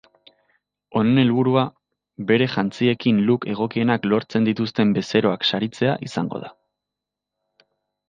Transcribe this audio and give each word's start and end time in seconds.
Honen 0.99 1.19
helburua, 1.23 1.65
bere 2.31 2.47
jantziekin 2.55 3.21
look 3.29 3.47
egokienak 3.53 4.09
lortzen 4.09 4.51
dituzten 4.51 4.97
bezeroak 4.99 5.49
saritzea 5.53 5.97
izango 6.11 6.47
da. 6.49 6.55